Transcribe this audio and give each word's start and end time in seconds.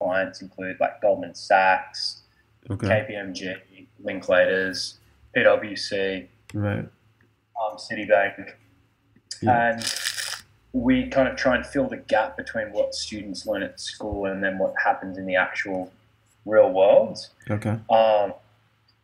clients 0.00 0.42
include 0.42 0.78
like 0.80 1.00
Goldman 1.00 1.34
Sachs, 1.34 2.22
Okay. 2.70 2.86
KPMG, 2.86 3.86
Linklaters, 4.04 4.98
PwC, 5.34 6.28
Right. 6.54 6.86
um, 7.60 7.76
Citibank, 7.76 8.52
Yeah. 9.40 9.70
and 9.72 9.94
we 10.72 11.08
kind 11.08 11.28
of 11.28 11.36
try 11.36 11.56
and 11.56 11.64
fill 11.64 11.88
the 11.88 11.96
gap 11.96 12.36
between 12.36 12.72
what 12.72 12.94
students 12.94 13.46
learn 13.46 13.62
at 13.62 13.80
school 13.80 14.26
and 14.26 14.42
then 14.44 14.58
what 14.58 14.74
happens 14.84 15.16
in 15.16 15.24
the 15.26 15.34
actual 15.36 15.90
real 16.44 16.70
world. 16.70 17.18
Okay. 17.50 17.78
Um, 17.90 18.34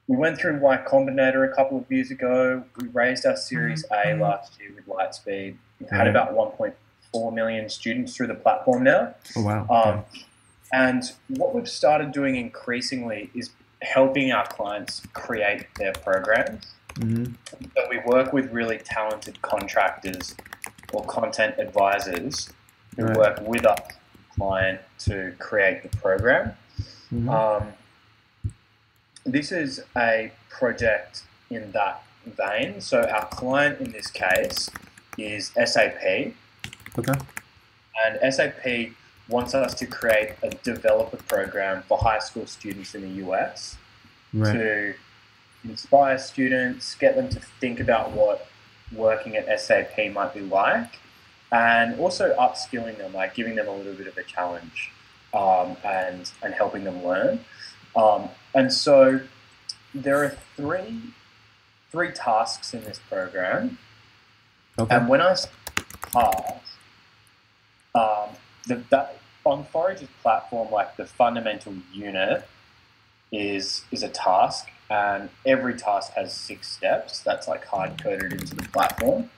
we 0.07 0.17
went 0.17 0.37
through 0.39 0.59
Y 0.59 0.77
Combinator 0.87 1.51
a 1.51 1.55
couple 1.55 1.79
of 1.79 1.91
years 1.91 2.11
ago. 2.11 2.65
We 2.79 2.89
raised 2.89 3.25
our 3.25 3.37
Series 3.37 3.85
A 3.91 4.15
last 4.15 4.61
year 4.61 4.73
with 4.75 4.87
Lightspeed. 4.87 5.57
We've 5.81 5.91
had 5.91 6.07
about 6.07 6.35
1.4 6.35 7.31
million 7.33 7.71
students 7.71 8.15
through 8.15 8.27
the 8.27 8.35
platform 8.35 8.85
now. 8.85 9.15
Oh 9.37 9.43
wow. 9.43 9.67
Um, 9.71 10.05
and 10.75 11.05
what 11.29 11.55
we've 11.55 11.69
started 11.69 12.11
doing 12.11 12.35
increasingly 12.37 13.31
is 13.35 13.51
helping 13.83 14.33
our 14.33 14.47
clients 14.47 15.03
create 15.13 15.67
their 15.79 15.93
programs. 15.93 16.65
hmm 16.99 17.25
So 17.77 17.81
we 17.91 17.99
work 18.15 18.33
with 18.33 18.47
really 18.51 18.79
talented 18.79 19.41
contractors 19.43 20.35
or 20.93 21.05
content 21.05 21.55
advisors 21.59 22.51
who 22.97 23.05
Right. 23.05 23.17
work 23.17 23.37
with 23.53 23.65
our 23.67 23.77
client 24.37 24.81
to 25.07 25.15
create 25.39 25.79
the 25.85 25.91
program. 26.05 26.45
hmm 27.11 27.29
Um, 27.29 27.63
this 29.37 29.53
is 29.53 29.71
a 29.97 30.33
project 30.59 31.23
in 31.51 31.73
that 31.73 32.03
vein. 32.27 32.81
So 32.81 32.97
our 33.17 33.27
client 33.27 33.81
in 33.81 33.93
this 33.93 34.09
case 34.25 34.71
is 35.19 35.53
SAP, 35.73 36.03
okay. 36.99 37.17
and 38.05 38.35
SAP 38.35 38.65
wants 39.29 39.55
us 39.55 39.75
to 39.75 39.87
create 39.87 40.35
a 40.43 40.51
developer 40.51 41.17
program 41.17 41.83
for 41.89 41.99
high 41.99 42.19
school 42.19 42.47
students 42.47 42.95
in 42.95 43.03
the 43.03 43.27
US 43.27 43.77
Right. 44.33 44.53
to 44.53 44.95
inspire 45.65 46.19
students, 46.19 46.95
get 46.97 47.15
them 47.17 47.29
to 47.31 47.41
think 47.61 47.81
about 47.81 48.11
what 48.13 48.47
working 48.93 49.37
at 49.37 49.61
SAP 49.61 50.11
might 50.13 50.35
be 50.35 50.41
like, 50.41 50.99
and 51.53 51.99
also 52.01 52.35
upskilling 52.37 52.99
them, 52.99 53.15
like 53.15 53.35
giving 53.35 53.55
them 53.55 53.69
a 53.69 53.75
little 53.75 53.95
bit 53.95 54.07
of 54.07 54.17
a 54.19 54.25
challenge 54.25 54.91
um, 55.33 55.77
and 55.85 56.31
and 56.43 56.53
helping 56.55 56.85
them 56.85 57.05
learn. 57.05 57.41
Um, 57.97 58.29
and 58.55 58.73
so 58.73 59.21
there 59.95 60.23
are 60.25 60.37
three 60.57 61.01
three 61.93 62.11
tasks 62.11 62.75
in 62.75 62.83
this 62.85 62.99
program, 63.09 63.79
Okay. 64.79 64.95
and 64.97 65.09
when 65.09 65.21
I 65.21 65.35
task, 65.35 65.49
um, 67.95 68.29
the, 68.67 68.83
that 68.91 69.19
on 69.45 69.65
Forage's 69.65 70.09
platform, 70.23 70.71
like 70.73 70.97
the 70.97 71.07
fundamental 71.07 71.75
unit 71.93 72.49
is 73.33 73.85
is 73.91 74.03
a 74.03 74.09
task, 74.09 74.69
and 74.91 75.29
every 75.45 75.75
task 75.75 76.13
has 76.13 76.33
six 76.33 76.69
steps. 76.69 77.21
That's 77.21 77.49
like 77.49 77.65
hard 77.65 78.03
coded 78.03 78.33
into 78.33 78.55
the 78.55 78.63
platform. 78.63 79.31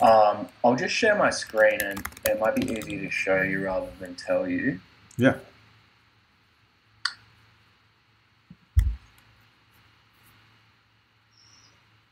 Um, 0.00 0.48
I'll 0.64 0.76
just 0.76 0.94
share 0.94 1.16
my 1.16 1.30
screen, 1.30 1.78
and 1.80 2.02
it 2.24 2.40
might 2.40 2.56
be 2.56 2.72
easier 2.72 3.00
to 3.00 3.10
show 3.10 3.42
you 3.42 3.64
rather 3.64 3.88
than 4.00 4.14
tell 4.14 4.48
you. 4.48 4.80
Yeah. 5.16 5.36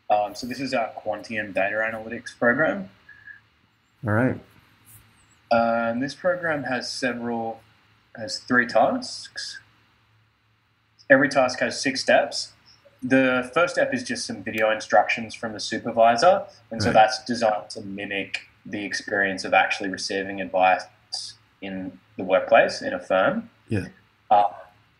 Um, 0.09 0.35
so 0.35 0.47
this 0.47 0.61
is 0.61 0.75
our 0.75 0.93
Quantium 1.05 1.55
data 1.55 1.77
analytics 1.77 2.39
program. 2.39 2.91
All 4.07 4.13
right. 4.13 4.39
Um, 5.53 6.01
this 6.01 6.15
program 6.15 6.65
has 6.65 6.91
several, 6.91 7.61
has 8.17 8.39
three 8.39 8.67
tasks. 8.67 9.61
Every 11.11 11.29
task 11.29 11.61
has 11.61 11.81
six 11.81 12.01
steps. 12.01 12.53
The 13.03 13.51
first 13.53 13.75
step 13.75 13.93
is 13.93 14.03
just 14.03 14.27
some 14.27 14.43
video 14.43 14.71
instructions 14.71 15.35
from 15.35 15.53
the 15.53 15.61
supervisor, 15.61 16.45
and 16.71 16.83
so 16.83 16.93
that's 16.93 17.23
designed 17.25 17.69
to 17.71 17.81
mimic 17.83 18.49
the 18.65 18.85
experience 18.85 19.45
of 19.45 19.53
actually 19.53 19.91
receiving 19.91 20.41
advice 20.41 20.85
in 21.61 21.99
the 22.17 22.25
workplace 22.25 22.81
in 22.81 22.95
a 22.95 23.01
firm. 23.01 23.51
Yeah. 23.69 23.87
Uh, 24.31 24.45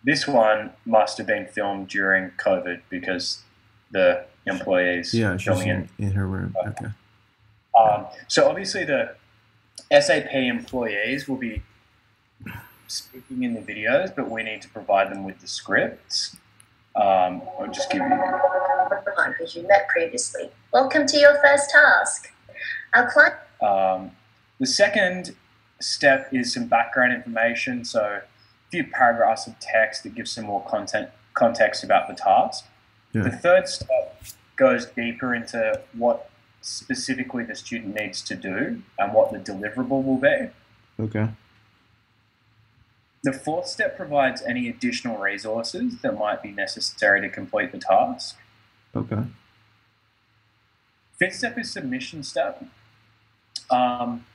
this 0.05 0.27
one 0.27 0.73
must 0.85 1.17
have 1.19 1.29
been 1.29 1.47
filmed 1.47 1.89
during 1.89 2.31
COVID 2.33 2.83
because 2.91 3.43
the 3.93 4.25
employees 4.47 5.15
Yeah, 5.15 5.37
she's 5.37 5.45
filming 5.45 5.69
in, 5.69 5.89
in 5.99 6.13
her 6.13 6.27
room. 6.27 6.57
Okay. 6.67 6.87
um, 7.79 8.07
so 8.27 8.49
obviously 8.49 8.85
the 8.85 9.15
SAP 9.91 10.33
employees 10.33 11.29
will 11.29 11.37
be 11.37 11.63
speaking 12.89 13.43
in 13.43 13.55
the 13.55 13.61
videos, 13.61 14.15
but 14.15 14.31
we 14.31 14.43
need 14.43 14.63
to 14.63 14.69
provide 14.69 15.11
them 15.11 15.25
with 15.25 15.41
the 15.41 15.47
scripts. 15.47 16.37
Um, 16.95 17.43
I'll 17.59 17.71
just 17.73 17.91
give 17.91 18.03
you. 18.03 18.13
on 19.19 19.33
who 19.39 19.47
you 19.47 19.67
met 19.67 19.89
previously. 19.89 20.51
Welcome 20.73 21.07
to 21.07 21.17
your 21.19 21.41
first 21.43 21.71
task. 21.71 22.33
Our 22.95 23.11
client 23.11 23.35
Um, 23.63 24.11
the 24.59 24.67
second 24.67 25.35
step 25.81 26.29
is 26.33 26.53
some 26.53 26.67
background 26.67 27.13
information, 27.13 27.85
so 27.85 28.01
a 28.01 28.23
few 28.71 28.85
paragraphs 28.85 29.47
of 29.47 29.59
text 29.61 30.03
that 30.03 30.15
gives 30.15 30.33
some 30.33 30.45
more 30.45 30.65
content 30.65 31.09
context 31.35 31.83
about 31.83 32.09
the 32.09 32.15
task. 32.15 32.67
Yeah. 33.13 33.23
The 33.23 33.31
third 33.31 33.69
step 33.69 34.23
goes 34.57 34.87
deeper 34.87 35.35
into 35.35 35.81
what 35.95 36.29
specifically 36.63 37.45
the 37.45 37.55
student 37.55 37.95
needs 37.95 38.23
to 38.23 38.35
do 38.35 38.83
and 38.99 39.13
what 39.13 39.33
the 39.33 39.39
deliverable 39.39 40.03
will 40.03 40.19
be. 40.19 40.49
Okay. 40.99 41.29
The 43.25 43.33
fourth 43.33 43.67
step 43.67 43.97
provides 43.97 44.43
any 44.43 44.69
additional 44.69 45.19
resources 45.19 46.01
that 46.03 46.19
might 46.19 46.43
be 46.43 46.51
necessary 46.51 47.21
to 47.21 47.29
complete 47.29 47.71
the 47.71 47.79
task. 47.79 48.37
Okay. 48.97 49.23
Fifth 51.19 51.37
step 51.37 51.59
is 51.59 51.71
submission 51.71 52.23
step. 52.25 52.65
Um, 53.71 54.27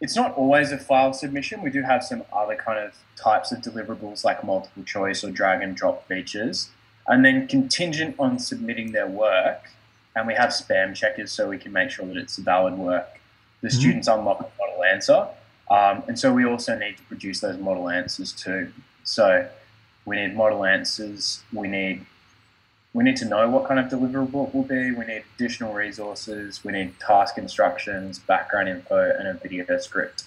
it's 0.00 0.16
not 0.16 0.34
always 0.34 0.72
a 0.72 0.78
file 0.78 1.12
submission. 1.12 1.62
We 1.62 1.70
do 1.70 1.82
have 1.82 2.04
some 2.04 2.22
other 2.32 2.54
kind 2.54 2.78
of 2.78 2.94
types 3.16 3.52
of 3.52 3.60
deliverables 3.60 4.24
like 4.24 4.44
multiple 4.44 4.84
choice 4.84 5.24
or 5.24 5.30
drag 5.30 5.62
and 5.62 5.76
drop 5.76 6.06
features. 6.06 6.70
And 7.06 7.24
then 7.24 7.48
contingent 7.48 8.14
on 8.18 8.38
submitting 8.38 8.92
their 8.92 9.08
work, 9.08 9.70
and 10.16 10.26
we 10.26 10.34
have 10.34 10.50
spam 10.50 10.94
checkers 10.94 11.32
so 11.32 11.48
we 11.48 11.58
can 11.58 11.72
make 11.72 11.90
sure 11.90 12.06
that 12.06 12.16
it's 12.16 12.36
valid 12.36 12.74
work. 12.74 13.20
The 13.60 13.68
Mhm. 13.68 13.72
students 13.72 14.08
unlock 14.08 14.40
a 14.40 14.48
model 14.58 14.84
answer. 14.84 15.26
Um, 15.70 16.02
and 16.08 16.18
so 16.18 16.32
we 16.32 16.44
also 16.44 16.76
need 16.76 16.96
to 16.96 17.02
produce 17.04 17.40
those 17.40 17.58
model 17.58 17.88
answers 17.88 18.32
too. 18.32 18.72
So 19.04 19.46
we 20.04 20.16
need 20.16 20.34
model 20.36 20.64
answers. 20.64 21.42
We 21.52 21.68
need 21.68 22.06
we 22.92 23.04
need 23.04 23.16
to 23.16 23.24
know 23.24 23.48
what 23.48 23.68
kind 23.68 23.78
of 23.78 23.86
deliverable 23.86 24.48
it 24.48 24.52
will 24.54 24.64
be. 24.64 24.90
We 24.90 25.04
need 25.04 25.22
additional 25.36 25.72
resources. 25.72 26.64
We 26.64 26.72
need 26.72 26.98
task 26.98 27.38
instructions, 27.38 28.18
background 28.18 28.68
info, 28.68 29.14
and 29.16 29.28
a 29.28 29.34
video 29.34 29.78
script. 29.78 30.24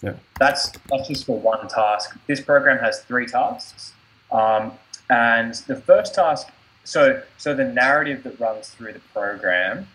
Yeah. 0.00 0.14
That's 0.38 0.70
that's 0.90 1.08
just 1.08 1.26
for 1.26 1.38
one 1.38 1.68
task. 1.68 2.16
This 2.26 2.40
program 2.40 2.78
has 2.78 3.00
three 3.02 3.26
tasks, 3.26 3.92
um, 4.32 4.72
and 5.10 5.52
the 5.66 5.76
first 5.76 6.14
task. 6.14 6.48
So 6.86 7.22
so 7.36 7.54
the 7.54 7.64
narrative 7.64 8.22
that 8.22 8.38
runs 8.38 8.68
through 8.68 8.92
the 8.92 9.00
program, 9.12 9.88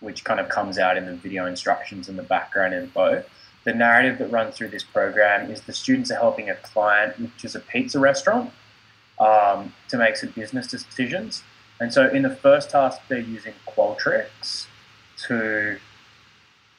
which 0.00 0.24
kind 0.24 0.40
of 0.40 0.48
comes 0.48 0.78
out 0.78 0.96
in 0.96 1.06
the 1.06 1.14
video 1.14 1.46
instructions 1.46 2.08
and 2.08 2.18
the 2.18 2.22
background 2.22 2.74
info. 2.74 3.24
The 3.64 3.74
narrative 3.74 4.18
that 4.18 4.30
runs 4.30 4.56
through 4.56 4.68
this 4.68 4.84
program 4.84 5.50
is 5.50 5.60
the 5.62 5.74
students 5.74 6.10
are 6.10 6.18
helping 6.18 6.48
a 6.48 6.54
client, 6.54 7.20
which 7.20 7.44
is 7.44 7.54
a 7.54 7.60
pizza 7.60 7.98
restaurant, 7.98 8.50
um, 9.18 9.74
to 9.88 9.98
make 9.98 10.16
some 10.16 10.30
business 10.30 10.68
decisions. 10.68 11.42
And 11.80 11.92
so 11.92 12.08
in 12.08 12.22
the 12.22 12.34
first 12.34 12.70
task, 12.70 13.00
they're 13.08 13.18
using 13.18 13.52
Qualtrics 13.66 14.66
to, 15.26 15.78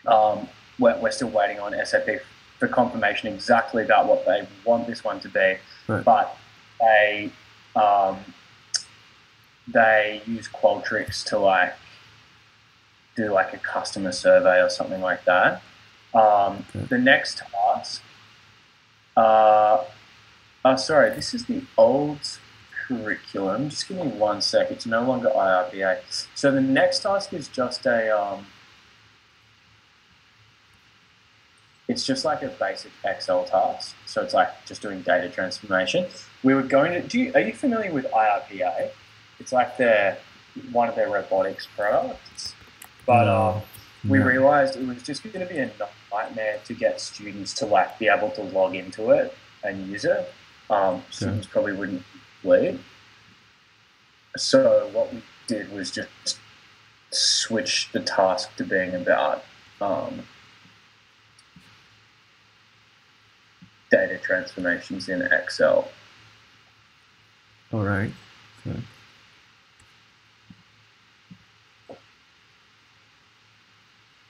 um, 0.07 0.47
we're, 0.79 0.97
we're 0.99 1.11
still 1.11 1.29
waiting 1.29 1.59
on 1.59 1.73
SAP 1.85 2.07
for 2.57 2.67
confirmation 2.67 3.31
exactly 3.31 3.83
about 3.83 4.07
what 4.07 4.25
they 4.25 4.47
want 4.65 4.87
this 4.87 5.03
one 5.03 5.19
to 5.19 5.29
be. 5.29 5.57
Right. 5.87 6.03
But 6.03 6.37
they, 6.79 7.31
um, 7.75 8.17
they 9.71 10.21
use 10.25 10.47
Qualtrics 10.47 11.23
to 11.25 11.39
like 11.39 11.75
do 13.15 13.31
like 13.31 13.53
a 13.53 13.57
customer 13.57 14.11
survey 14.11 14.61
or 14.61 14.69
something 14.69 15.01
like 15.01 15.25
that. 15.25 15.61
Um, 16.13 16.65
Okay. 16.75 16.85
The 16.89 16.97
next 16.97 17.37
task, 17.37 18.01
uh, 19.15 19.83
oh, 20.65 20.75
sorry, 20.75 21.09
this 21.11 21.33
is 21.33 21.45
the 21.45 21.61
old 21.77 22.39
curriculum. 22.87 23.69
Just 23.69 23.87
give 23.87 23.97
me 23.97 24.07
one 24.07 24.41
sec. 24.41 24.71
It's 24.71 24.85
no 24.85 25.03
longer 25.03 25.29
IRPA. 25.29 25.99
So 26.35 26.51
the 26.51 26.61
next 26.61 27.03
task 27.03 27.33
is 27.33 27.47
just 27.47 27.85
a, 27.85 28.09
um, 28.09 28.47
it's 31.87 32.05
just 32.05 32.25
like 32.25 32.41
a 32.43 32.47
basic 32.47 32.91
Excel 33.03 33.43
task. 33.45 33.95
So 34.05 34.21
it's 34.23 34.33
like 34.33 34.49
just 34.65 34.81
doing 34.81 35.01
data 35.01 35.29
transformation. 35.29 36.05
We 36.43 36.53
were 36.53 36.63
going 36.63 36.93
to, 36.93 37.01
do 37.07 37.19
you, 37.19 37.31
are 37.35 37.41
you 37.41 37.53
familiar 37.53 37.91
with 37.91 38.05
IRPA? 38.11 38.91
It's 39.39 39.51
like 39.51 39.77
their, 39.77 40.17
one 40.71 40.89
of 40.89 40.95
their 40.95 41.09
robotics 41.09 41.67
products. 41.75 42.53
But 43.05 43.27
um, 43.27 43.61
we 44.07 44.19
Yeah. 44.19 44.25
realized 44.25 44.75
it 44.75 44.85
was 44.87 45.01
just 45.03 45.23
going 45.23 45.39
to 45.39 45.51
be 45.51 45.59
a 45.59 45.71
nightmare 46.11 46.59
to 46.65 46.73
get 46.73 46.99
students 47.01 47.53
to 47.55 47.65
like 47.65 47.97
be 47.99 48.07
able 48.07 48.31
to 48.31 48.41
log 48.41 48.75
into 48.75 49.11
it 49.11 49.35
and 49.63 49.87
use 49.87 50.05
it. 50.05 50.33
Um, 50.69 51.03
students 51.09 51.47
probably 51.47 51.73
wouldn't 51.73 52.03
lead. 52.43 52.79
So 54.37 54.87
what 54.93 55.13
we 55.13 55.23
did 55.47 55.71
was 55.71 55.89
just 55.91 56.39
switch 57.11 57.91
the 57.91 57.99
task 57.99 58.55
to 58.57 58.63
being 58.63 58.93
about 58.93 59.43
um, 59.81 60.21
data 63.89 64.19
transformations 64.19 65.09
in 65.09 65.23
Excel. 65.23 65.89
All 67.73 67.83
right. 67.83 68.11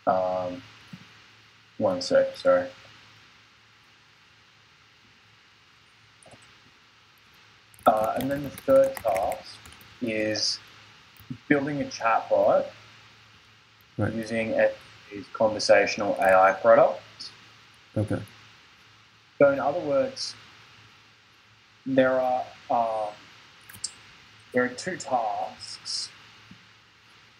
Um, 0.07 0.61
one 1.77 2.01
sec, 2.01 2.35
sorry. 2.35 2.67
Uh, 7.85 8.13
and 8.17 8.29
then 8.29 8.43
the 8.43 8.49
third 8.49 8.95
task 8.97 9.57
is 10.01 10.59
building 11.47 11.81
a 11.81 11.85
chatbot 11.85 12.65
Right. 13.97 14.13
using 14.13 14.53
SAP's 14.53 15.27
conversational 15.33 16.15
AI 16.21 16.53
product. 16.53 17.01
Okay. 17.97 18.19
So, 19.37 19.51
in 19.51 19.59
other 19.59 19.79
words, 19.81 20.35
there 21.85 22.19
are 22.19 22.45
um, 22.69 23.13
there 24.53 24.63
are 24.63 24.69
two 24.69 24.95
tasks 24.97 26.09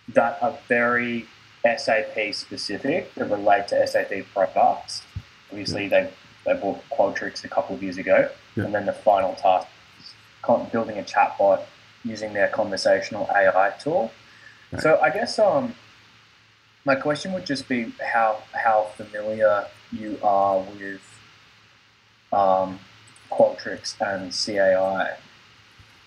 that 0.09 0.37
are 0.41 0.57
very 0.67 1.27
SAP 1.63 2.33
specific 2.33 3.13
that 3.15 3.29
relate 3.29 3.67
to 3.69 3.87
SAP 3.87 4.25
products. 4.33 5.03
Obviously, 5.51 5.87
they 5.87 6.09
they 6.45 6.53
bought 6.53 6.81
Qualtrics 6.89 7.43
a 7.43 7.47
couple 7.49 7.75
of 7.75 7.83
years 7.83 7.97
ago, 7.97 8.29
Yeah. 8.55 8.63
and 8.65 8.73
then 8.73 8.85
the 8.85 8.93
final 8.93 9.35
task 9.35 9.67
is 9.99 10.13
building 10.71 10.97
a 10.97 11.03
chatbot 11.03 11.61
using 12.03 12.33
their 12.33 12.47
conversational 12.47 13.27
AI 13.35 13.71
tool. 13.79 14.11
Right. 14.71 14.81
So, 14.81 14.99
I 15.01 15.09
guess 15.09 15.37
um, 15.37 15.75
my 16.85 16.95
question 16.95 17.33
would 17.33 17.45
just 17.45 17.67
be 17.67 17.93
how 18.13 18.37
how 18.53 18.87
familiar 18.95 19.65
you 19.91 20.17
are 20.23 20.59
with 20.59 21.01
um, 22.31 22.79
Qualtrics 23.31 23.95
and 23.99 24.31
CAI. 24.31 25.17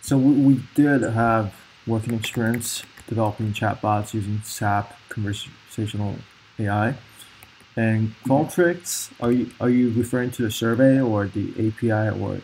So 0.01 0.17
we, 0.19 0.33
we 0.33 0.63
did 0.75 1.03
have 1.03 1.55
working 1.87 2.15
experience 2.15 2.83
developing 3.13 3.53
chatbots 3.53 4.15
using 4.15 4.41
SAP 4.43 4.91
conversational 5.11 6.17
AI. 6.59 6.95
And 7.77 8.15
Qualtrics, 8.27 9.13
are 9.21 9.33
you 9.33 9.51
are 9.61 9.69
you 9.69 9.91
referring 9.91 10.31
to 10.33 10.43
the 10.43 10.51
survey 10.51 11.01
or 11.01 11.27
the 11.27 11.47
API 11.67 12.19
or 12.21 12.41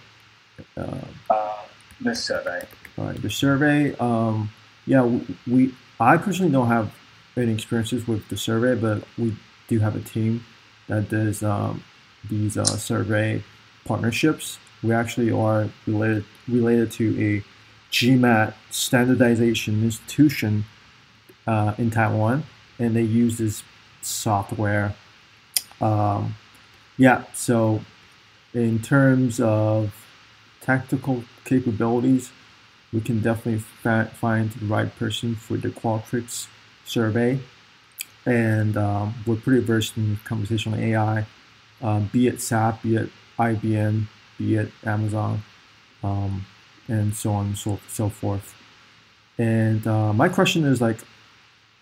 uh, 0.76 1.06
Uh, 1.31 1.62
this 2.00 2.25
survey. 2.25 2.61
All 2.97 3.06
right, 3.06 3.23
the 3.23 3.31
survey. 3.31 3.94
Um, 3.99 4.50
yeah, 4.87 5.03
we, 5.05 5.37
we. 5.47 5.75
I 6.00 6.17
personally 6.17 6.53
don't 6.53 6.69
have 6.69 6.94
any 7.37 7.53
experiences 7.53 8.06
with 8.06 8.29
the 8.29 8.37
survey, 8.37 8.75
but 8.75 9.05
we 9.17 9.37
do 9.69 9.79
have 9.81 9.97
a 9.97 10.00
team 10.00 10.44
that 10.88 11.09
does 11.09 11.43
um, 11.43 11.82
these 12.29 12.56
uh, 12.56 12.64
survey 12.64 13.43
partnerships. 13.85 14.59
We 14.82 14.93
actually 14.93 15.31
are 15.31 15.69
related 15.87 16.25
related 16.47 16.93
to 16.93 17.06
a 17.29 17.32
GMAT 17.90 18.55
standardization 18.70 19.82
institution 19.82 20.64
uh, 21.46 21.75
in 21.79 21.90
Taiwan, 21.90 22.44
and 22.79 22.94
they 22.94 23.02
use 23.02 23.38
this 23.38 23.62
software. 24.02 24.94
Um, 25.81 26.35
yeah, 26.96 27.25
so 27.32 27.81
in 28.52 28.81
terms 28.81 29.40
of 29.40 29.94
tactical 30.61 31.25
capabilities, 31.44 32.31
we 32.93 33.00
can 33.00 33.20
definitely 33.20 33.61
fa- 33.82 34.11
find 34.14 34.50
the 34.50 34.67
right 34.67 34.94
person 34.99 35.35
for 35.35 35.56
the 35.56 35.69
Qualtrics 35.69 36.46
survey. 36.85 37.40
And 38.26 38.76
um, 38.76 39.14
we're 39.26 39.37
pretty 39.37 39.64
versed 39.64 39.96
in 39.96 40.19
conversational 40.25 40.79
AI, 40.79 41.26
um, 41.81 42.11
be 42.12 42.26
it 42.26 42.40
SAP, 42.40 42.82
be 42.82 42.96
it 42.96 43.11
IBM, 43.38 44.08
be 44.37 44.56
it 44.56 44.73
Amazon, 44.85 45.43
um, 46.02 46.44
and 46.88 47.14
so 47.14 47.32
on 47.32 47.46
and 47.46 47.58
so, 47.58 47.79
so 47.88 48.08
forth. 48.08 48.55
And 49.38 49.87
uh, 49.87 50.12
my 50.12 50.29
question 50.29 50.64
is 50.64 50.81
like, 50.81 50.99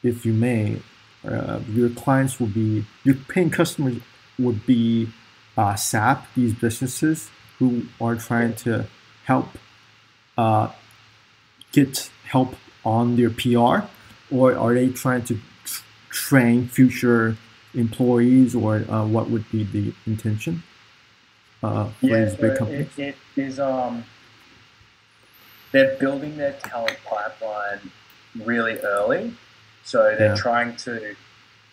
if 0.03 0.27
you 0.27 0.33
may, 0.33 0.81
uh, 1.27 1.61
your 1.71 1.89
clients 1.91 2.39
will 2.39 2.49
be, 2.49 2.85
your 3.05 3.15
paying 3.29 3.51
customers 3.51 3.99
would 4.39 4.67
be 4.67 5.09
uh, 5.57 5.75
SAP, 5.75 6.27
these 6.35 6.55
businesses 6.55 7.31
who 7.59 7.87
are 8.01 8.17
trying 8.17 8.55
to 8.55 8.87
help 9.25 9.49
uh, 10.37 10.71
get 11.73 12.11
help 12.25 12.55
on 12.85 13.17
their 13.17 13.31
PR, 13.31 13.87
or 14.31 14.55
are 14.57 14.75
they 14.75 14.91
trying 14.91 15.23
to 15.25 15.39
tr- 15.65 15.83
train 16.11 16.69
future 16.69 17.37
employees, 17.75 18.55
or 18.55 18.85
uh, 18.91 19.07
what 19.07 19.31
would 19.31 19.51
be 19.51 19.65
the 19.65 19.95
intention 20.07 20.63
uh, 21.63 21.87
for 21.87 22.07
Yeah, 22.07 22.25
these 22.27 22.35
big 22.37 22.57
companies? 22.59 22.89
it, 22.99 23.17
it 23.37 23.43
is. 23.43 23.59
Um, 23.59 24.05
they're 25.73 25.97
building 25.97 26.37
their 26.37 26.53
talent 26.55 26.99
pipeline 27.05 27.91
really 28.45 28.79
early, 28.81 29.35
so 29.85 30.15
they're 30.17 30.29
Yeah. 30.29 30.35
trying 30.35 30.77
to 30.77 31.17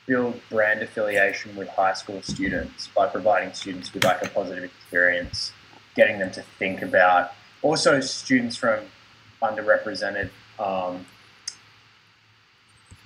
build 0.06 0.42
brand 0.50 0.82
affiliation 0.82 1.56
with 1.56 1.70
high 1.70 1.94
school 1.94 2.22
students 2.22 2.88
by 2.90 3.08
providing 3.08 3.54
students 3.54 3.94
with 3.94 4.04
like 4.04 4.22
a 4.24 4.30
positive 4.30 4.64
experience, 4.64 5.54
getting 5.96 6.20
them 6.20 6.32
to 6.32 6.42
think 6.60 6.82
about. 6.82 7.32
Also, 7.62 8.00
students 8.02 8.58
from 8.58 8.80
underrepresented 9.42 10.30
um, 10.60 11.06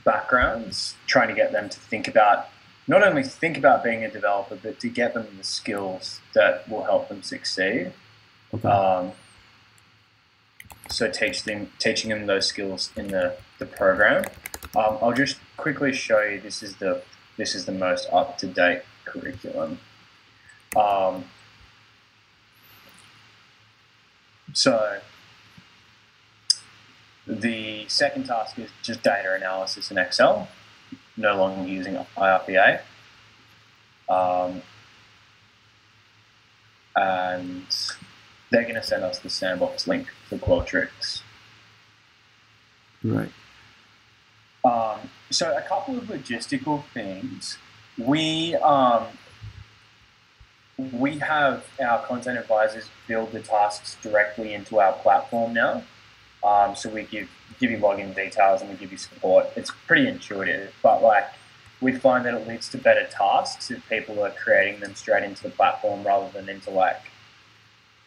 backgrounds, 0.04 0.96
trying 1.06 1.28
to 1.28 1.34
get 1.34 1.52
them 1.52 1.70
to 1.70 1.80
think 1.80 2.08
about 2.08 2.50
not 2.88 3.04
only 3.04 3.22
think 3.24 3.58
about 3.58 3.84
being 3.84 4.04
a 4.06 4.10
developer, 4.10 4.56
but 4.56 4.80
to 4.80 4.88
get 4.88 5.14
them 5.14 5.28
the 5.38 5.44
skills 5.44 6.22
that 6.34 6.68
will 6.70 6.84
help 6.84 7.10
them 7.10 7.22
succeed. 7.22 7.92
Okay. 8.54 8.68
Um, 8.68 9.12
so 10.90 11.10
teach 11.10 11.44
them, 11.44 11.72
teaching 11.80 12.10
them 12.10 12.26
those 12.26 12.48
skills 12.48 12.92
in 12.96 13.10
the, 13.10 13.38
the 13.60 13.66
program. 13.66 14.26
Um, 14.76 14.98
I'll 15.02 15.14
just 15.14 15.38
quickly 15.58 15.94
show 15.94 16.22
you. 16.22 16.40
This 16.40 16.62
is 16.62 16.76
the 16.78 17.02
this 17.38 17.54
is 17.54 17.66
the 17.66 17.72
most 17.72 18.08
up 18.12 18.38
to 18.40 18.48
date 18.48 18.82
curriculum. 19.06 19.80
Um, 20.76 21.26
so 24.54 25.00
the 27.28 27.88
second 27.88 28.26
task 28.26 28.58
is 28.58 28.70
just 28.82 29.04
data 29.04 29.34
analysis 29.34 29.92
in 29.92 29.98
Excel, 29.98 30.48
no 31.16 31.36
longer 31.38 31.70
using 31.70 31.96
IRPA. 32.18 32.82
Um, 34.10 34.62
and 36.96 37.66
they're 38.50 38.64
going 38.64 38.76
to 38.76 38.84
send 38.84 39.04
us 39.04 39.20
the 39.20 39.30
sandbox 39.30 39.88
link 39.88 40.08
for 40.30 40.38
Qualtrics. 40.38 41.22
right. 43.04 43.32
Um, 44.64 45.00
so 45.30 45.56
a 45.56 45.62
couple 45.62 45.98
of 45.98 46.06
logistical 46.06 46.84
things. 46.94 47.58
We 47.98 48.56
um, 48.56 49.06
we 50.78 51.18
have 51.20 51.66
our 51.80 52.06
content 52.06 52.38
advisors 52.38 52.90
build 53.08 53.32
the 53.32 53.40
tasks 53.40 53.98
directly 54.02 54.54
into 54.54 54.80
our 54.80 54.94
platform 54.94 55.54
now. 55.54 55.84
Um, 56.44 56.76
so 56.76 56.90
we 56.90 57.04
give 57.04 57.30
give 57.60 57.72
you 57.72 57.78
login 57.78 58.16
details 58.16 58.62
and 58.62 58.70
we 58.70 58.76
give 58.76 58.92
you 58.92 58.98
support. 58.98 59.48
It's 59.56 59.72
pretty 59.88 60.08
intuitive, 60.08 60.74
but 60.84 61.02
like 61.02 61.28
we 61.82 61.94
find 61.94 62.26
that 62.26 62.34
it 62.34 62.48
leads 62.48 62.70
to 62.70 62.78
better 62.78 63.08
tasks 63.10 63.72
if 63.72 63.88
people 63.90 64.24
are 64.24 64.32
creating 64.32 64.80
them 64.80 64.96
straight 64.96 65.24
into 65.24 65.44
the 65.44 65.50
platform 65.50 66.04
rather 66.04 66.30
than 66.32 66.50
into 66.50 66.70
like 66.70 67.02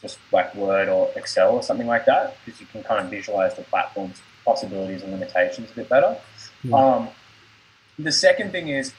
just 0.02 0.18
like 0.32 0.54
Word 0.54 0.88
or 0.88 1.10
Excel 1.16 1.52
or 1.52 1.62
something 1.62 1.86
like 1.86 2.06
that, 2.06 2.36
because 2.44 2.60
you 2.60 2.66
can 2.66 2.82
kind 2.82 3.04
of 3.04 3.10
visualize 3.10 3.54
the 3.54 3.62
platform's 3.62 4.20
possibilities 4.44 5.02
and 5.02 5.12
limitations 5.12 5.70
a 5.70 5.74
bit 5.74 5.88
better. 5.88 6.18
Yeah. 6.62 6.76
Um, 6.76 7.08
the 7.98 8.12
second 8.12 8.52
thing 8.52 8.68
is, 8.68 8.92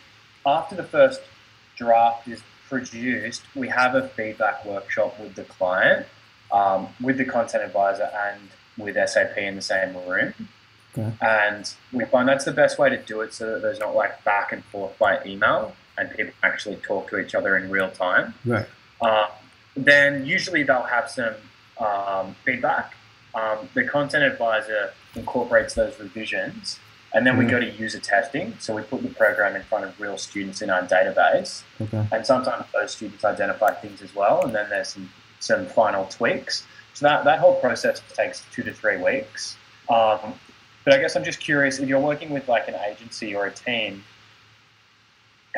after 0.46 0.76
the 0.76 0.84
first 0.84 1.22
draft 1.76 2.28
is 2.28 2.42
produced, 2.70 3.44
we 3.56 3.68
have 3.68 3.96
a 3.96 4.08
feedback 4.10 4.64
workshop 4.66 5.20
with 5.20 5.36
the 5.36 5.44
client, 5.44 6.06
um, 6.52 6.88
with 7.02 7.18
the 7.18 7.26
content 7.26 7.64
advisor, 7.64 8.10
and 8.26 8.50
with 8.78 8.96
SAP 9.10 9.38
in 9.38 9.56
the 9.56 9.62
same 9.62 9.96
room. 10.08 10.34
Okay. 10.98 11.12
And 11.22 11.74
we 11.92 12.06
find 12.06 12.28
that's 12.28 12.46
the 12.46 12.52
best 12.52 12.78
way 12.78 12.90
to 12.90 12.98
do 12.98 13.22
it 13.22 13.34
so 13.34 13.54
that 13.54 13.62
there's 13.62 13.80
not 13.80 13.96
like 13.96 14.24
back 14.24 14.52
and 14.52 14.64
forth 14.66 14.98
by 15.00 15.24
email 15.26 15.74
and 15.98 16.10
people 16.12 16.34
actually 16.44 16.76
talk 16.78 17.10
to 17.10 17.20
each 17.20 17.36
other 17.36 17.56
in 17.56 17.70
real 17.70 17.90
time. 17.90 18.34
Right. 18.46 18.66
Uh, 19.00 19.28
then 19.76 20.26
usually 20.26 20.64
they'll 20.64 20.84
have 20.84 21.10
some 21.10 21.34
um, 21.80 22.36
feedback. 22.46 22.94
Um, 23.34 23.70
the 23.74 23.84
content 23.86 24.24
advisor 24.24 24.94
incorporates 25.16 25.74
those 25.74 25.98
revisions, 26.00 26.80
and 27.14 27.26
then 27.26 27.38
we 27.38 27.46
Mhm. 27.46 27.50
go 27.50 27.60
to 27.60 27.66
user 27.72 28.00
testing. 28.00 28.56
So 28.60 28.76
we 28.76 28.82
put 28.84 29.02
the 29.02 29.10
program 29.10 29.56
in 29.56 29.64
front 29.64 29.86
of 29.86 30.00
real 30.00 30.18
students 30.18 30.62
in 30.62 30.70
our 30.70 30.82
database, 30.84 31.64
Okay. 31.82 32.06
and 32.12 32.26
sometimes 32.26 32.66
those 32.74 32.92
students 32.92 33.24
identify 33.26 33.74
things 33.74 34.02
as 34.02 34.14
well. 34.14 34.46
And 34.46 34.54
then 34.54 34.70
there's 34.70 34.90
some 34.90 35.12
some 35.40 35.66
final 35.66 36.06
tweaks. 36.06 36.68
So 36.94 37.08
that, 37.08 37.24
that 37.24 37.40
whole 37.40 37.60
process 37.60 38.00
takes 38.14 38.44
two 38.52 38.62
to 38.62 38.72
three 38.72 38.98
weeks. 38.98 39.58
Um, 39.90 40.40
but 40.86 40.94
I 40.94 40.98
guess 41.00 41.16
I'm 41.16 41.24
just 41.24 41.40
curious 41.40 41.80
if 41.80 41.90
you're 41.90 42.00
working 42.00 42.30
with 42.30 42.48
like 42.48 42.68
an 42.68 42.76
agency 42.76 43.34
or 43.34 43.48
a 43.48 43.52
team, 43.52 44.04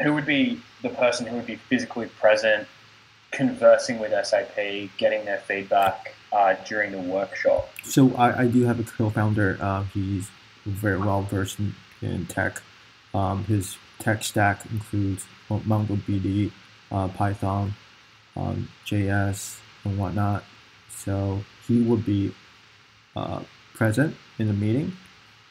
who 0.02 0.14
would 0.14 0.26
be 0.26 0.62
the 0.82 0.90
person 0.90 1.26
who 1.28 1.36
would 1.36 1.46
be 1.46 1.58
physically 1.58 2.08
present, 2.08 2.66
conversing 3.34 4.00
with 4.00 4.14
SAP, 4.26 4.56
getting 4.98 5.26
their 5.26 5.40
feedback 5.40 6.16
uh, 6.32 6.56
during 6.66 6.92
the 6.92 7.00
workshop? 7.00 7.70
So 7.84 8.16
I, 8.16 8.44
I 8.44 8.48
do 8.48 8.64
have 8.64 8.80
a 8.80 8.84
co-founder. 8.84 9.58
Uh, 9.60 9.84
he's 9.86 10.30
very 10.66 10.98
well 10.98 11.24
versed 11.24 11.60
in, 11.60 11.76
in 12.02 12.26
tech. 12.28 12.62
Um, 13.14 13.44
his 13.46 13.78
tech 14.00 14.24
stack 14.24 14.66
includes 14.72 15.26
MongoDB, 15.50 16.52
uh, 16.92 17.08
Python, 17.10 17.76
um, 18.36 18.70
JS, 18.86 19.60
and 19.84 19.98
whatnot. 19.98 20.44
So 20.90 21.44
he 21.68 21.82
would 21.82 22.06
be 22.06 22.34
uh, 23.16 23.42
present 23.74 24.16
in 24.40 24.48
the 24.48 24.54
meeting, 24.54 24.94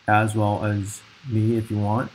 as 0.08 0.34
well 0.34 0.64
as 0.64 1.02
me 1.28 1.56
if 1.56 1.70
you 1.70 1.78
want. 1.78 2.10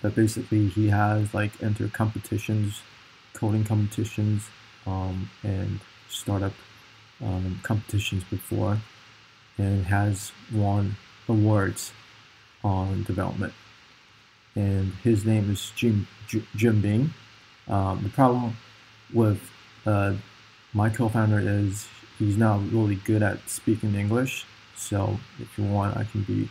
But 0.00 0.14
basically, 0.14 0.68
he 0.68 0.88
has 0.88 1.32
like 1.32 1.62
enter 1.62 1.88
competitions, 1.88 2.82
coding 3.34 3.64
competitions, 3.64 4.48
um, 4.86 5.30
and 5.42 5.80
startup 6.08 6.52
um, 7.22 7.60
competitions 7.62 8.24
before, 8.24 8.78
and 9.58 9.86
has 9.86 10.32
won 10.52 10.96
awards 11.28 11.92
on 12.64 13.04
development. 13.04 13.52
And 14.54 14.92
his 15.02 15.24
name 15.24 15.50
is 15.50 15.72
Jim 15.74 16.06
Jim 16.56 16.80
Bing. 16.80 17.14
Um, 17.68 18.02
the 18.02 18.08
problem 18.10 18.56
with 19.12 19.40
uh, 19.86 20.14
my 20.72 20.88
co-founder 20.90 21.40
is 21.40 21.86
he's 22.18 22.36
not 22.36 22.60
really 22.72 22.96
good 22.96 23.22
at 23.22 23.48
speaking 23.48 23.94
English. 23.94 24.46
So 24.76 25.18
if 25.38 25.56
you 25.58 25.64
want, 25.64 25.96
I 25.96 26.04
can 26.04 26.22
be 26.22 26.48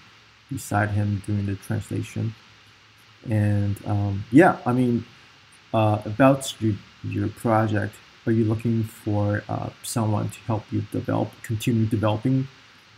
beside 0.50 0.90
him 0.90 1.22
doing 1.26 1.46
the 1.46 1.56
translation. 1.56 2.36
And 3.30 3.78
um, 3.86 4.24
yeah, 4.32 4.58
I 4.66 4.74
mean, 4.74 5.06
uh, 5.74 6.02
about 6.06 6.54
your, 6.62 6.76
your 7.04 7.30
project, 7.30 7.96
are 8.26 8.32
you 8.32 8.44
looking 8.46 8.84
for 8.84 9.44
uh, 9.50 9.70
someone 9.84 10.30
to 10.30 10.40
help 10.42 10.64
you 10.72 10.82
develop, 10.92 11.30
continue 11.44 11.86
developing 11.86 12.48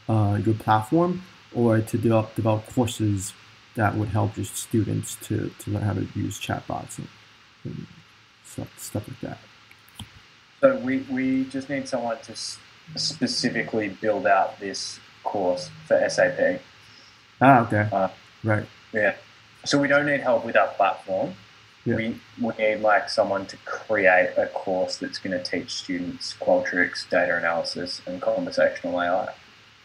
uh, 0.10 0.39
your 0.44 0.56
platform, 0.56 1.24
or 1.56 1.80
to 1.80 1.98
develop 1.98 2.36
develop 2.36 2.65
courses 2.74 3.34
that 3.75 3.96
would 3.96 4.10
help 4.10 4.36
your 4.38 4.46
students 4.46 5.15
to, 5.15 5.50
to 5.60 5.72
learn 5.72 5.82
how 5.82 5.94
to 5.94 6.08
use 6.15 6.39
chatbots 6.39 6.98
and, 6.98 7.08
and 7.63 7.88
stuff, 8.46 8.80
stuff 8.80 9.08
like 9.08 9.20
that? 9.22 9.38
So 10.62 10.77
we, 10.77 11.00
we 11.10 11.46
just 11.46 11.70
need 11.70 11.88
someone 11.88 12.18
to 12.24 12.36
specifically 12.96 13.89
build 13.89 14.27
out 14.27 14.60
this 14.60 15.00
course 15.24 15.70
for 15.88 16.08
SAP. 16.10 16.62
Ah, 17.42 17.65
okay. 17.65 17.89
Uh, 17.92 18.10
right. 18.44 18.65
Yeah. 18.94 19.15
So 19.65 19.80
we 19.80 19.88
don't 19.88 20.06
need 20.06 20.22
help 20.22 20.46
with 20.46 20.56
our 20.56 20.68
platform. 20.68 21.34
Yeah. 21.86 21.96
We, 21.96 22.20
we 22.42 22.54
need 22.58 22.78
like 22.78 23.10
someone 23.10 23.46
to 23.48 23.58
create 23.66 24.34
a 24.38 24.48
course 24.48 24.98
that's 24.98 25.18
going 25.18 25.38
to 25.38 25.44
teach 25.44 25.74
students 25.74 26.34
Qualtrics, 26.40 27.10
data 27.10 27.38
analysis, 27.38 28.02
and 28.06 28.22
conversational 28.22 29.02
AI. 29.02 29.34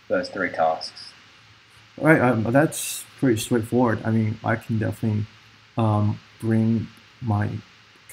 Those 0.09 0.28
three 0.28 0.50
tasks. 0.50 1.12
All 2.00 2.07
right. 2.07 2.21
Um, 2.21 2.45
that's 2.45 3.05
pretty 3.19 3.40
straightforward. 3.40 4.00
I 4.05 4.11
mean, 4.11 4.38
I 4.45 4.57
can 4.57 4.78
definitely 4.78 5.26
um, 5.76 6.21
bring 6.40 6.87
my 7.21 7.50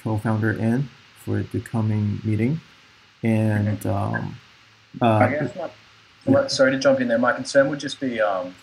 co-founder 0.02 0.52
in 0.52 0.88
for 1.24 1.42
the 1.42 1.60
coming 1.60 2.20
meeting, 2.22 2.60
and 3.22 3.84
um, 3.86 4.36
uh, 5.00 5.06
I 5.06 5.30
guess 5.30 5.56
my, 5.56 5.70
yeah. 6.26 6.46
sorry 6.48 6.72
to 6.72 6.78
jump 6.78 7.00
in 7.00 7.08
there. 7.08 7.18
My 7.18 7.32
concern 7.32 7.68
would 7.70 7.80
just 7.80 8.00
be 8.00 8.20
um, 8.20 8.54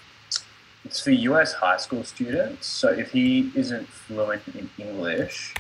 it's 0.86 1.00
for 1.00 1.12
US 1.12 1.54
high 1.54 1.78
school 1.78 2.04
students. 2.04 2.68
So 2.68 2.90
if 2.90 3.12
he 3.12 3.52
isn't 3.56 3.88
fluent 3.88 4.44
in 4.48 4.70
English, 4.78 5.54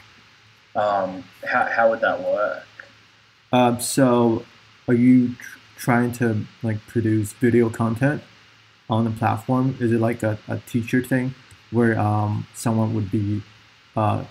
um, 0.76 1.24
how 1.46 1.66
how 1.66 1.90
would 1.90 2.02
that 2.02 2.22
work? 2.22 2.66
Uh, 3.52 3.78
so 3.78 4.46
are 4.88 4.94
you 4.94 5.36
tr- 5.36 5.60
trying 5.78 6.12
to 6.14 6.46
like 6.62 6.86
produce 6.88 7.34
video 7.34 7.70
content 7.70 8.24
on 8.90 9.06
the 9.06 9.12
platform? 9.12 9.78
Is 9.80 9.92
it 9.92 10.00
like 10.00 10.24
a, 10.24 10.38
a 10.48 10.58
teacher 10.60 11.02
thing 11.02 11.36
where 11.72 12.00
um, 12.00 12.48
someone 12.54 12.94
would 12.94 13.12
be 13.12 13.44
uh, 13.96 14.24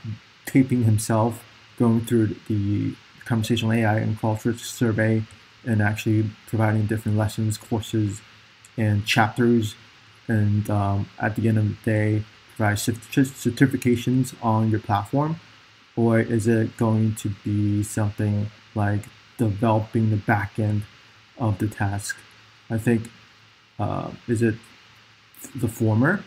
taping 0.47 0.85
himself 0.85 1.45
going 1.79 2.05
through 2.05 2.37
the 2.49 2.95
conversational 3.25 3.73
AI 3.73 3.99
and 3.99 4.19
Qualtrics 4.19 4.61
survey 4.61 5.23
and 5.65 5.81
actually 5.81 6.31
providing 6.47 6.87
different 6.87 7.17
lessons, 7.17 7.57
courses, 7.57 8.21
and 8.77 9.07
chapters. 9.07 9.75
And 10.29 10.69
um, 10.71 11.09
at 11.19 11.37
the 11.37 11.49
end 11.49 11.59
of 11.59 11.69
the 11.69 11.77
day, 11.85 12.25
provide 12.57 12.77
certifications 12.77 14.35
on 14.43 14.71
your 14.71 14.81
platform? 14.81 15.37
Or 15.97 16.21
is 16.21 16.47
it 16.47 16.77
going 16.77 17.15
to 17.17 17.31
be 17.45 17.83
something 17.83 18.51
like 18.75 19.03
developing 19.37 20.11
the 20.11 20.17
back 20.17 20.59
end 20.59 20.85
of 21.39 21.59
the 21.59 21.69
task? 21.69 22.17
I 22.71 22.79
think, 22.79 23.11
uh, 23.79 24.11
is 24.27 24.43
it 24.43 24.55
the 25.55 25.69
former? 25.69 26.25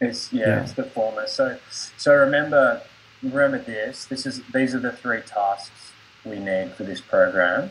It's 0.00 0.32
yeah, 0.32 0.46
yeah, 0.46 0.62
it's 0.62 0.72
the 0.72 0.84
former. 0.84 1.26
So 1.26 1.58
so 1.96 2.14
remember 2.14 2.82
remember 3.22 3.58
this. 3.58 4.06
This 4.06 4.26
is 4.26 4.42
these 4.52 4.74
are 4.74 4.80
the 4.80 4.92
three 4.92 5.20
tasks 5.20 5.92
we 6.24 6.38
need 6.38 6.72
for 6.72 6.84
this 6.84 7.00
program. 7.00 7.70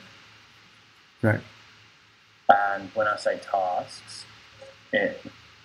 Right. 1.22 1.42
And 2.50 2.90
when 2.94 3.08
I 3.08 3.18
say 3.18 3.40
tasks, 3.40 4.26
it, 4.94 5.22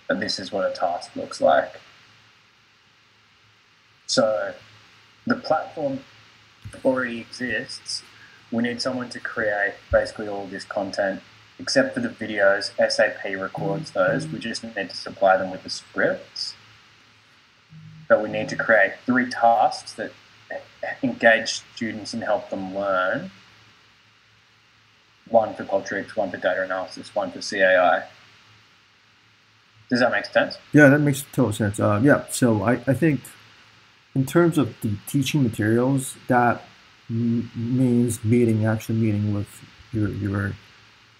this 0.09 0.39
is 0.39 0.51
what 0.51 0.69
a 0.69 0.73
task 0.73 1.15
looks 1.15 1.39
like. 1.39 1.79
So 4.07 4.53
the 5.25 5.35
platform 5.35 5.99
already 6.83 7.19
exists. 7.21 8.01
We 8.51 8.63
need 8.63 8.81
someone 8.81 9.09
to 9.09 9.19
create 9.19 9.75
basically 9.91 10.27
all 10.27 10.47
this 10.47 10.63
content, 10.65 11.21
except 11.59 11.93
for 11.93 11.99
the 11.99 12.09
videos. 12.09 12.71
SAP 12.91 13.23
records 13.39 13.91
those. 13.91 14.27
We 14.27 14.39
just 14.39 14.63
need 14.63 14.89
to 14.89 14.97
supply 14.97 15.37
them 15.37 15.51
with 15.51 15.63
the 15.63 15.69
scripts. 15.69 16.55
But 18.07 18.23
we 18.23 18.29
need 18.29 18.49
to 18.49 18.55
create 18.55 18.93
three 19.05 19.29
tasks 19.29 19.93
that 19.93 20.11
engage 21.03 21.61
students 21.75 22.13
and 22.13 22.23
help 22.23 22.49
them 22.49 22.73
learn. 22.75 23.29
One 25.29 25.53
for 25.53 25.63
Qualtrics, 25.63 26.15
one 26.15 26.31
for 26.31 26.37
data 26.37 26.63
analysis, 26.63 27.13
one 27.13 27.31
for 27.31 27.41
CAI. 27.41 28.05
Does 29.89 29.99
that 29.99 30.11
make 30.11 30.25
sense? 30.25 30.57
Yeah, 30.71 30.89
that 30.89 30.99
makes 30.99 31.23
total 31.33 31.53
sense. 31.53 31.79
Uh, 31.79 31.99
yeah, 32.03 32.25
so 32.29 32.63
I, 32.63 32.73
I 32.73 32.93
think 32.93 33.21
in 34.15 34.25
terms 34.25 34.57
of 34.57 34.79
the 34.81 34.95
teaching 35.07 35.43
materials, 35.43 36.15
that 36.27 36.63
m- 37.09 37.51
means 37.55 38.23
meeting, 38.23 38.65
actually 38.65 38.99
meeting 38.99 39.33
with 39.33 39.47
your 39.91 40.09
your 40.09 40.53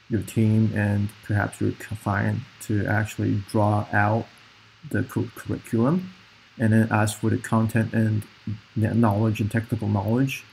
your 0.09 0.21
team 0.21 0.71
and 0.75 1.09
perhaps 1.23 1.61
your 1.61 1.71
client 1.71 2.39
to 2.61 2.85
actually 2.85 3.43
draw 3.49 3.85
out 3.91 4.25
the 4.89 5.03
curriculum 5.03 6.11
and 6.59 6.73
then 6.73 6.91
as 6.91 7.13
for 7.13 7.29
the 7.29 7.37
content 7.37 7.93
and 7.93 8.23
knowledge 8.75 9.39
and 9.39 9.49
technical 9.49 9.87
knowledge, 9.87 10.43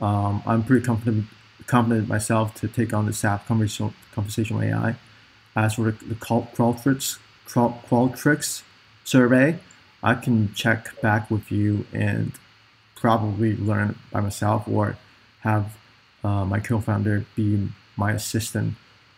um, 0.00 0.42
I'm 0.46 0.62
pretty 0.62 0.86
confident 0.86 1.26
confident 1.66 2.06
myself 2.06 2.54
to 2.54 2.68
take 2.68 2.94
on 2.94 3.06
the 3.06 3.12
SAP 3.12 3.48
conversational 3.48 4.62
AI. 4.62 4.94
As 5.56 5.74
for 5.74 5.90
the, 5.90 6.04
the 6.04 6.14
Qualtrics, 6.14 7.18
Qualtrics 7.48 8.62
survey, 9.04 9.58
I 10.02 10.14
can 10.14 10.52
check 10.54 11.00
back 11.00 11.30
with 11.30 11.50
you 11.50 11.86
and 11.92 12.32
probably 12.94 13.56
learn 13.56 13.98
by 14.10 14.20
myself 14.20 14.66
or 14.68 14.96
have 15.40 15.76
uh, 16.24 16.44
my 16.44 16.60
co-founder 16.60 17.24
be 17.34 17.68
my 17.96 18.12
assistant 18.12 18.74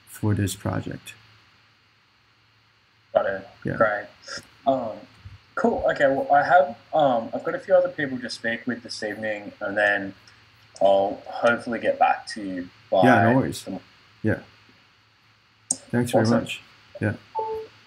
for 0.07 0.35
this 0.35 0.55
project. 0.55 1.15
Got 3.15 3.27
it. 3.27 3.49
Yeah. 3.65 3.77
Great. 3.77 4.07
Um, 4.67 4.99
Cool. 5.59 5.85
Okay. 5.91 6.07
Well, 6.07 6.29
I 6.33 6.45
have 6.45 6.77
um, 6.95 7.31
I've 7.35 7.43
got 7.43 7.57
a 7.57 7.59
few 7.59 7.75
other 7.75 7.89
people 7.89 8.17
to 8.21 8.31
speak 8.31 8.65
with 8.69 8.85
this 8.85 9.03
evening, 9.03 9.51
and 9.61 9.77
then 9.77 10.15
I'll 10.81 11.21
hopefully 11.27 11.81
get 11.81 11.99
back 11.99 12.29
to 12.29 12.43
you. 12.43 12.69
By 12.91 13.03
yeah. 13.03 13.23
No 13.25 13.39
worries. 13.39 13.67
Yeah. 14.23 14.39
Thanks 15.91 16.15
awesome. 16.15 16.31
very 16.31 16.43
much. 16.43 16.63
Yeah. 17.01 17.15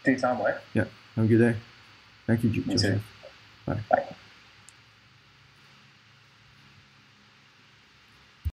Do 0.04 0.18
time, 0.18 0.40
Wei. 0.40 0.54
Yeah. 0.74 0.86
Have 1.16 1.26
a 1.26 1.28
good 1.28 1.40
day. 1.40 1.56
Thank 2.26 2.44
you, 2.44 2.50
Joseph. 2.50 3.02
Bye. 3.66 3.80
Bye. 3.90 4.16